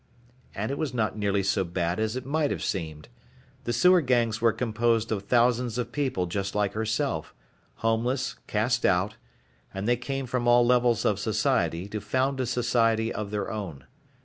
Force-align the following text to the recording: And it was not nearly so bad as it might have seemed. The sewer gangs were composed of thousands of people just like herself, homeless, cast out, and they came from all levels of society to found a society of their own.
And 0.55 0.71
it 0.71 0.79
was 0.79 0.95
not 0.95 1.15
nearly 1.15 1.43
so 1.43 1.63
bad 1.63 1.99
as 1.99 2.15
it 2.15 2.25
might 2.25 2.49
have 2.49 2.63
seemed. 2.63 3.07
The 3.65 3.71
sewer 3.71 4.01
gangs 4.01 4.41
were 4.41 4.51
composed 4.51 5.11
of 5.11 5.27
thousands 5.27 5.77
of 5.77 5.91
people 5.91 6.25
just 6.25 6.55
like 6.55 6.73
herself, 6.73 7.35
homeless, 7.85 8.35
cast 8.47 8.83
out, 8.83 9.17
and 9.71 9.87
they 9.87 9.97
came 9.97 10.25
from 10.25 10.47
all 10.47 10.65
levels 10.65 11.05
of 11.05 11.19
society 11.19 11.87
to 11.89 12.01
found 12.01 12.39
a 12.39 12.47
society 12.47 13.13
of 13.13 13.29
their 13.29 13.51
own. 13.51 13.85